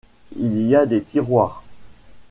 [0.35, 1.61] Il y a des tiroirs.